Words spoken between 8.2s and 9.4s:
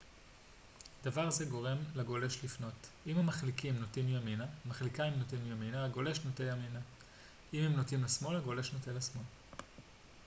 הגולש נוטה לשמאל